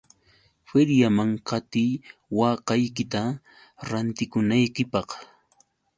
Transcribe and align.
Feriaman 0.69 1.29
qatiy 1.47 1.91
waakaykita 2.37 3.21
rantikunaykipaq. 3.89 5.09